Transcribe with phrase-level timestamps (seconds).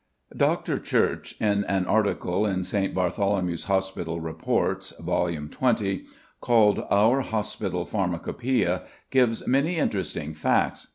[0.35, 0.79] Dr.
[0.79, 2.91] Church, in an article in St.
[2.91, 5.27] Bartholomew's Hospital Reports (vol.
[5.27, 6.05] xx.),
[6.39, 10.87] called "Our Hospital Pharmacopœia," gives many interesting facts.